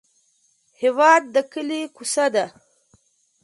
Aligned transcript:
هېواد 0.81 1.23
د 1.33 1.35
کلي 1.53 1.81
کوڅه 1.95 2.25
ده. 2.35 2.45